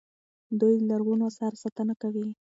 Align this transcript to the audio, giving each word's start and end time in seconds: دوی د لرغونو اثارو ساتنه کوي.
دوی 0.59 0.73
د 0.77 0.81
لرغونو 0.89 1.23
اثارو 1.31 1.61
ساتنه 1.63 1.93
کوي. 2.01 2.27